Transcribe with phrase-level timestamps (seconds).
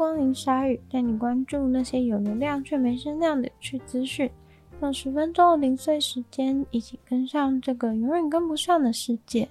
[0.00, 4.30] 光临鲨鱼，带你关注那些有流量却没声量的有趣资讯。
[4.80, 9.46] 用十分钟的零碎时间，一起跟上这个永远跟不上的世界。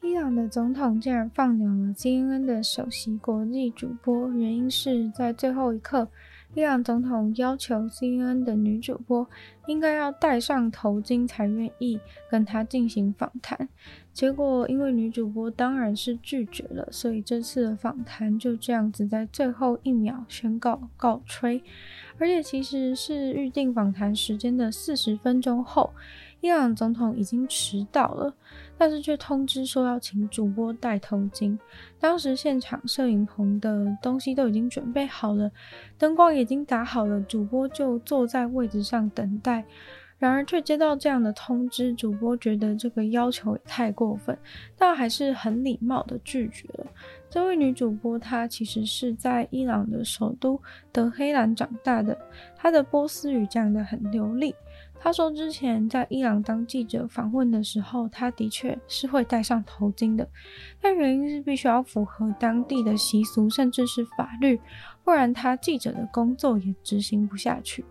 [0.00, 6.08] 伊朗的总统竟然放鸟了 CNN 的首席国际主播，原因是在最后一刻。
[6.54, 9.26] 伊朗总统要求 CNN 的女主播
[9.66, 12.00] 应该要戴上头巾才愿意
[12.30, 13.68] 跟他进行访谈，
[14.12, 21.62] 结果因为女主播当然是拒绝了，所以这次的访谈就这样子在最后一秒宣告告吹，
[22.18, 25.90] 而且其实是预定访谈时间的四十分钟后。
[26.42, 28.34] 伊朗总统已经迟到了，
[28.76, 31.56] 但是却通知说要请主播戴头巾。
[32.00, 35.48] 当时现场摄影棚的东西都已经准备好了，
[35.96, 39.64] 灯光已经打好了，主播就坐在位置上等待。
[40.22, 44.38] 然而却接到这样的通知，主播觉得这个要求也太过分，
[44.78, 46.86] 但还是很礼貌地拒绝了。
[47.28, 52.16] 这位女主播她其实是在伊朗的首都德黑兰长大的，
[52.56, 54.54] 她的波斯语讲得很流利。
[55.00, 60.28] 她说，之前在伊朗当记者访问的时候，她的确是会戴上头巾的，
[60.80, 64.60] 但原因是必须要符合当地的习俗，甚至是法律，
[65.02, 67.84] 不然她记者的工作也执行不下去。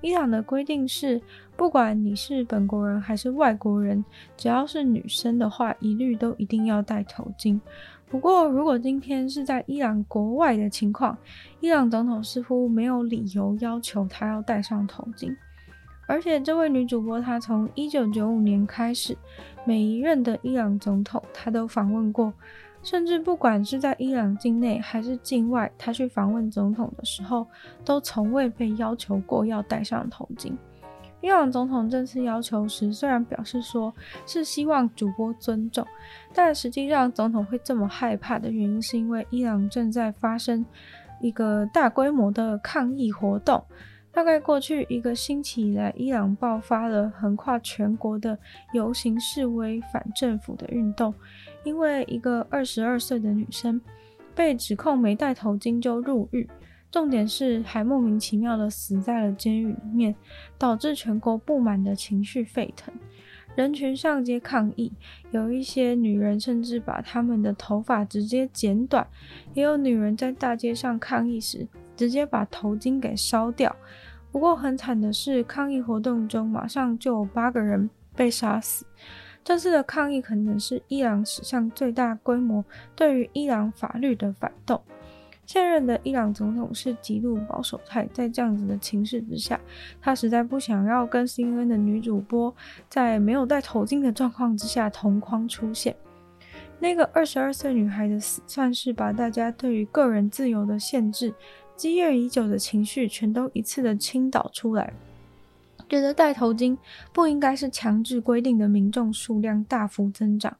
[0.00, 1.20] 伊朗的规定是，
[1.56, 4.04] 不管你是本国人还是外国人，
[4.36, 7.60] 只要是女生的话，一律都一定要戴头巾。
[8.08, 11.18] 不过，如果今天是在伊朗国外的情况，
[11.60, 15.36] 伊朗总统似乎没有理由要求她要戴上头巾。
[16.06, 19.14] 而且，这位女主播她从一九九五年开始，
[19.66, 22.32] 每一任的伊朗总统她都访问过，
[22.88, 27.46] 甚至不管是在伊朗境内还是境外，他去访问总统的时候，
[27.84, 30.54] 都从未被要求过要戴上头巾。
[31.20, 33.92] 伊朗总统这次要求时，虽然表示说
[34.24, 35.86] 是希望主播尊重，
[36.32, 40.64] 但实际上总统会这么害怕的原因，是因为伊朗正在发生
[41.20, 43.62] 一个大规模的抗议活动。
[44.10, 48.36] 大概过去一个星期以来，伊朗爆发了横跨全国的
[48.72, 51.14] 游行示威、反政府的运动。
[51.68, 53.78] 因为一个二十二岁的女生
[54.34, 56.48] 被指控没戴头巾就入狱，
[56.90, 60.14] 重点是还莫名其妙的死在了监狱里面，
[60.56, 62.94] 导致全国不满的情绪沸腾，
[63.54, 64.90] 人群上街抗议。
[65.30, 69.06] 有一些女人甚至把她们的头发直接剪短，
[69.52, 73.76] 也有女人在大街上抗议时直接把头巾给烧掉。
[74.32, 78.86] 不过很惨的是，抗议活动中马上就有八个人被杀死。
[79.48, 82.62] 这次的抗议可能是伊朗史上最大规模
[82.94, 84.78] 对于伊朗法律的反动。
[85.46, 89.58] 现任的伊朗总统是极度保守派，在这样子的情势之下，
[90.02, 92.54] 他实在不想要跟 CNN 的女主播
[92.90, 95.96] 在没有戴头巾的状况之下同框出现。
[96.78, 101.32] 那个二十二岁女孩的死，算是把大家对于个人自由的限制。
[101.74, 104.92] 积怨已久的情绪全都一次的倾倒出来，
[105.88, 106.76] 觉得戴头巾
[107.12, 110.56] 不应该是强制规定的民众数量大幅增长。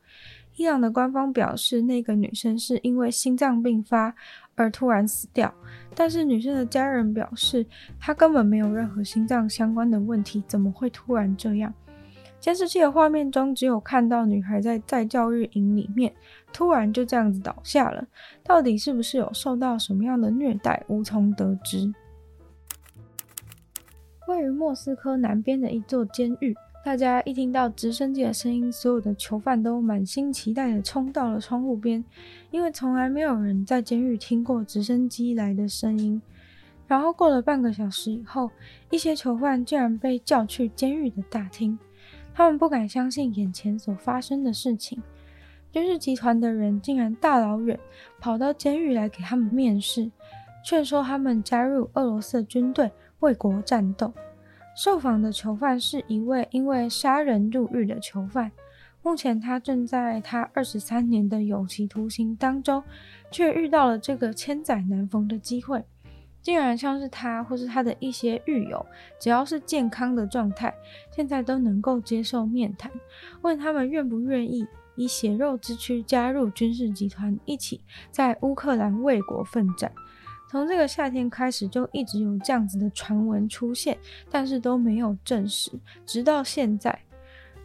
[0.56, 4.12] 伊朗的官方表示，那个女生是因为心脏病发
[4.56, 5.54] 而突然死掉，
[5.94, 7.64] 但是女生的家人表示，
[8.00, 11.72] 她根本没有任何心脏相关的问题，怎么会突然这样？
[12.40, 16.12] 监视器的画面中，只有看到女孩在在教育营里面，
[16.52, 18.04] 突然就这样子倒下了。
[18.42, 21.92] 到底是不是有受到什么样的虐待，无从得知。
[24.28, 32.04] 位于莫斯科南边的一座监狱，大家一听到直升机的声音，所有的囚犯都满心期待地冲到了窗户边，
[32.50, 36.20] 因为从来没有人在监狱听过直升机来的声音。
[36.86, 38.50] 然后过了半个小时以后，
[38.90, 41.78] 一些囚犯竟然被叫去监狱的大厅。
[42.34, 45.02] 他们不敢相信眼前所发生的事情，
[45.72, 47.80] 军事集团的人竟然大老远
[48.20, 50.10] 跑到监狱来给他们面试，
[50.62, 54.12] 劝说他们加入俄罗斯的军队为国战斗。
[54.76, 58.52] 受访的囚犯是一位因为杀人入狱的囚犯，
[59.02, 62.82] 目前他正在他二十三年的有期徒刑当中，
[63.30, 65.84] 却遇到了这个千载难逢的机会。
[66.40, 68.86] 竟然像是他或是他的一些狱友，
[69.18, 70.72] 只要是健康的状态，
[71.10, 72.90] 现在都能够接受面谈，
[73.42, 74.64] 问他们愿不愿意
[74.94, 77.80] 以血肉之躯加入军事集团，一起
[78.12, 79.92] 在乌克兰为国奋战。
[80.50, 83.96] 从这个夏天开始，就一直有这样子的传闻出现，
[84.30, 85.70] 但是都没有证实，
[86.06, 86.98] 直到现在。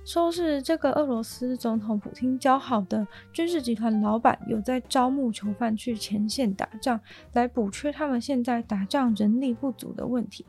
[0.05, 6.99] 说是这个俄罗斯总统普京交好的军事集团老板有在招募囚犯去前线打仗，
[7.31, 10.45] 来补缺他们现在打仗人力不足的问题。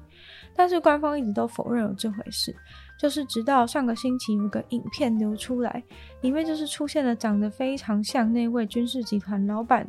[0.56, 2.52] 但是官方一直都否认有这回事，
[2.98, 5.80] 就是直到上个星期有个影片流出来，
[6.22, 9.88] 里面就是出现了长得非常像那位军事集团老板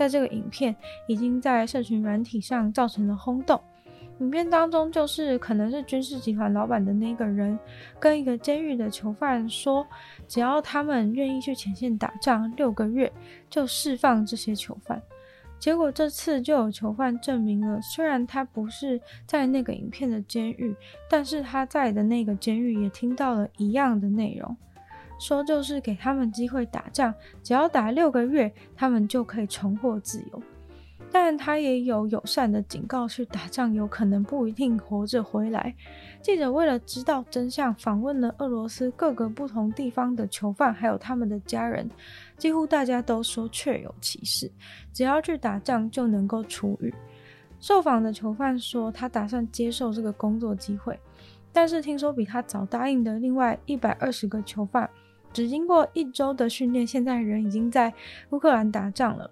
[0.00, 0.74] 在这个影片
[1.06, 3.60] 已经在社群软体上造成了轰动。
[4.20, 7.58] 影片当中就是可能是军事集团老板的那个人，
[7.98, 9.86] 跟一个监狱的囚犯说，
[10.26, 13.12] 只要他们愿意去前线打仗六个月，
[13.50, 15.02] 就释放这些囚犯。
[15.58, 20.74] 结果这次就有囚犯证明了，虽然他不是在那个影片的监狱，
[21.10, 24.56] 但是他在的那个监狱也听到了一样的内容，
[25.20, 27.14] 说就是给他们机会打仗，
[27.44, 30.42] 只要打六个月，他们就可以重获自由。
[31.12, 35.74] 但他也有友善的警告，去打仗有可能不一定活着回来。
[36.22, 41.90] 记者为了知道真相，访问了俄罗斯各个不同地方的囚犯，还有他们的家人，
[42.36, 44.50] 几乎大家都说确有其事，
[44.92, 46.94] 只要去打仗就能够出狱。
[47.58, 50.96] 受访的囚犯说，他打算接受这个工作机会，
[51.52, 54.88] 但是听说比他早答应的另外一百二十个囚犯，
[55.32, 57.92] 只经过一周的训练，现在人已经在
[58.30, 59.30] 乌克兰打仗了。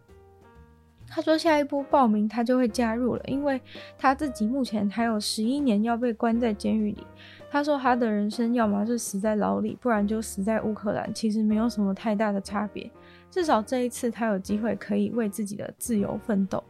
[1.11, 3.59] 他说：“下一步报名，他就会加入了，因为
[3.97, 7.07] 他自己目前还有十一年要被关在监狱里。
[7.51, 12.91] 他说他的人生要么是死在牢里，不然就死在乌克兰，其实没有什么太大的差别。
[13.31, 16.63] 至少这一次，他有机会可以为自己的自由奋斗。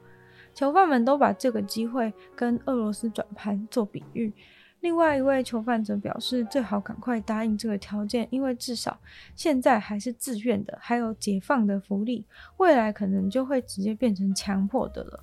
[0.55, 4.33] 囚犯们都把这个机会跟俄罗斯转盘做比喻。”
[4.81, 8.97] 另外一位囚犯则表示，最好赶快答应这个条件，因为至少
[9.35, 12.25] 现在还是自愿的，还有解放的福利，
[12.59, 15.21] 未来可能就会直接变成强迫的了。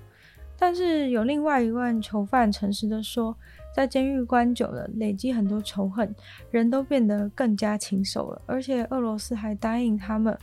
[0.57, 3.35] 但是有另外一位囚犯诚实的说，
[3.73, 6.13] 在监狱关久了，累积很多仇恨，
[6.51, 8.41] 人都变得更加禽兽了。
[8.45, 10.37] 而且俄罗斯还答应他们，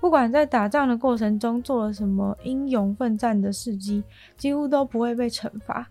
[0.00, 4.02] 不管在打仗的过程中做了什么英勇奋战的事迹，
[4.36, 5.86] 几乎都不会被惩罚。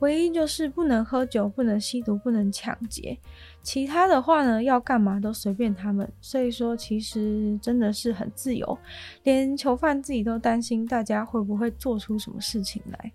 [0.00, 3.18] 唯一就是不能喝酒，不能吸毒，不能抢劫，
[3.62, 6.10] 其他的话呢，要干嘛都随便他们。
[6.20, 8.78] 所以说，其实真的是很自由，
[9.24, 13.12] 连囚犯自己都担心大家会不会做出什么事情来。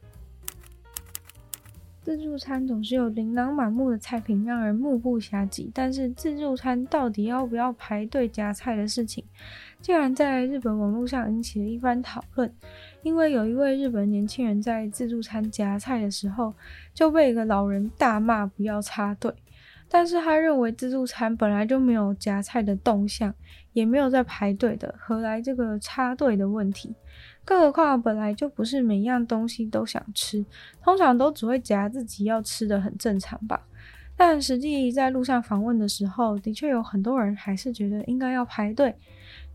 [2.04, 5.70] 自助餐总是有琳琅满目的菜品，让人目不暇接。
[5.74, 9.24] 但是自助餐到底要不要排队夹菜的事情，
[9.80, 12.54] 竟然在日本网络上引起了一番讨论。
[13.04, 16.54] 因为有一位日本年轻人在自助餐夹菜的时候，
[16.94, 19.34] 就被一个老人大骂不要插队。
[19.96, 23.32] 但是他认为自助餐本来就没有夹菜的动向，
[23.74, 26.96] 也没有在排队的，何来这个插队的问题？
[27.46, 30.44] 更何况本来就不是每样东西都想吃，
[30.82, 33.62] 通常都只会夹自己要吃的，很正常吧？
[34.18, 38.96] 但实际在路上访问的时候，的确有很多人还是觉得应该要排队。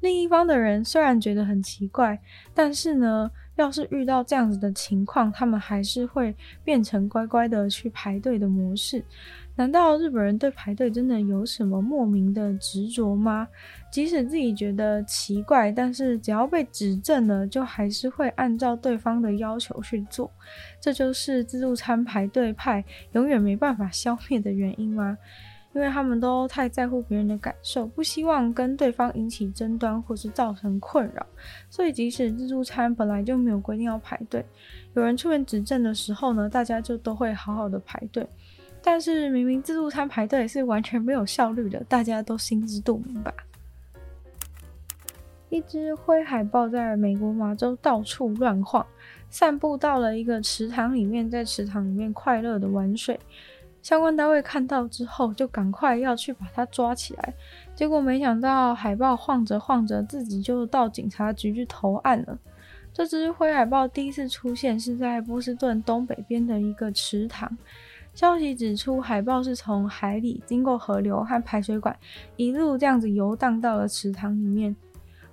[0.00, 2.20] 另一方的人虽然觉得很奇怪，
[2.54, 3.28] 但是呢，
[3.60, 6.34] 要是遇到这样子的情况，他们还是会
[6.64, 9.04] 变成乖乖的去排队的模式。
[9.56, 13.48] 难道日本人对排队真的有什么莫名的执着吗？
[13.90, 20.30] 即使自己觉得奇怪，但是只要被指正了，就还是会按照对方的要求去做。
[20.80, 25.18] 这就是自助餐排队派永远没办法消灭的原因吗？
[25.74, 31.24] 因为他们都太在乎别人的感受，不希望跟对方引起争端或是造成困扰，
[31.68, 34.44] 所以即使自助餐本来就没有规定要排队，
[34.94, 38.26] 有人出面指正的时候呢，大家就都会好好的排队。
[38.82, 43.32] 但是明明自助餐排队是完全没有效率的，大家都心知肚明吧？
[45.50, 48.84] 一只灰海豹在美国麻州到处乱晃，
[49.30, 53.18] 散步到了一个池塘里面，在池塘里面快乐的玩水。
[53.80, 57.34] 相关单位看到之后，就赶快要去把它抓起来。
[57.74, 62.38] 结果没想到海豹晃着晃着，自己就到警察局去投案了。
[62.92, 67.56] 这只灰海豹第一次出现是在波士顿东北边的一个池塘。
[68.14, 71.96] 消息指出，海豹是从海里经过河流和排水管，
[72.36, 74.74] 一路这样子游荡到了池塘里面。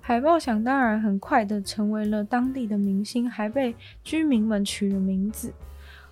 [0.00, 3.74] 海豹想当然，很快的成为了当地的明星，还被
[4.04, 5.52] 居民们取了名字。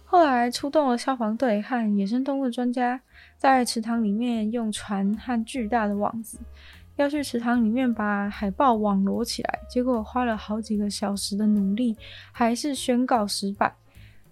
[0.06, 3.00] 后来出动了消防队和野生动物专家，
[3.36, 6.38] 在池塘里面用船和巨大的网子，
[6.96, 9.58] 要去池塘里面把海豹网罗起来。
[9.68, 11.96] 结果花了好几个小时的努力，
[12.30, 13.74] 还是宣告失败。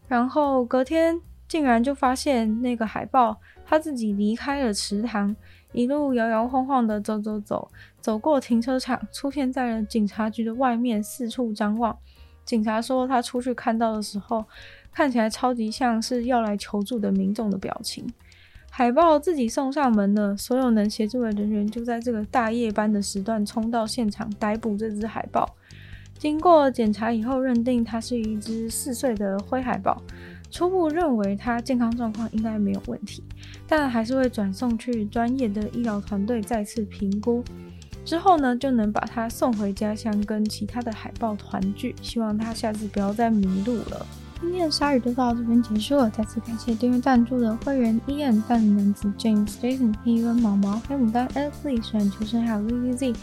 [0.07, 5.35] 然后隔天，竟然就发现那个海豹，他自己离开了池塘，
[5.73, 7.69] 一路摇摇晃晃的走走走，
[8.01, 11.99] 走过停车场，出现在了警察局的外面，四处张望。
[12.45, 14.45] 警察说他出去看到的时候，
[14.93, 18.07] 看起来超级像是要来求助的民众的表情。
[18.71, 25.49] 海豹自己送上门了，所有能协助的人员就在这个大夜班的时段冲到现场逮捕这只海豹。
[26.19, 30.03] 经过检查以后，认定它是一只四岁的灰海豹。
[30.51, 33.23] 初步认为它健康状况应该没有问题，
[33.67, 37.43] 但还是会转送去专业的医疗团队再次评估。
[38.05, 41.95] 之后呢，就能把他送回家乡跟其他的海豹团聚。
[42.03, 44.07] 希望他下次不要再迷路了。
[44.41, 53.15] 今天的鲨鱼就到这边结束了，再次感谢订阅赞助的会员 Ian、大龄男子 James、Jason、黑人毛毛、黑牡丹、Ashley、选求生还有 ZZZ。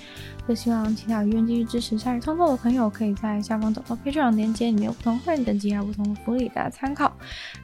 [0.49, 7.15] 就希望其他有愿继续支持鲨语创作的朋友，可以在下方找到 p a t r o n 链接，里面有不同会员等级还有不同的福利，大家参考。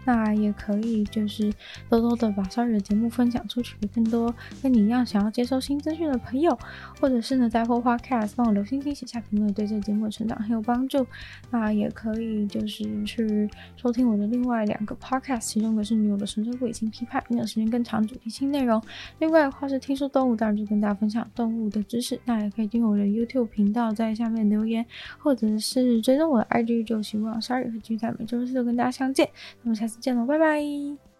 [0.05, 1.51] 那也可以就是
[1.89, 6.55] 多多的把鲨鱼的节目分享出去，给更多跟你一样想要接收新资讯的朋友，
[7.01, 11.07] 或者是呢在 Apple Podcast 帮我留星星、写下评论，对这节目的成长很有帮助。
[11.49, 13.49] 那也可以就是去。
[13.77, 18.79] 收听我的另外两个 podcast，其中一个是女友的纯粹不理性批判，没有时间更长主题性内容；
[19.17, 22.19] 另外的话是听说动物，当然就跟大家分享动物的知识。
[22.25, 24.85] 那也可以订阅我的 YouTube 频道，在下面留言，
[25.17, 29.29] 或者是追踪我的 IG，就希望鲨鱼和继续在每周四都跟大家相见。
[29.63, 31.14] 那么下次见喽，拜拜。